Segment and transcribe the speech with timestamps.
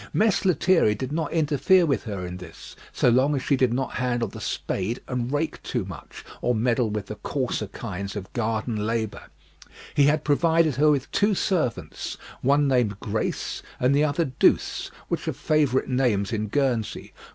[0.13, 3.91] Mess Lethierry did not interfere with her in this, so long as she did not
[3.97, 8.87] handle the spade and rake too much, or meddle with the coarser kinds of garden
[8.87, 9.25] labour.
[9.93, 15.27] He had provided her with two servants, one named Grace, and the other Douce, which
[15.27, 17.13] are favourite names in Guernsey.